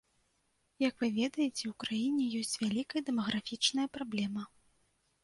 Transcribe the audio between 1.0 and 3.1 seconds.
вы ведаеце, у краіне ёсць вялікая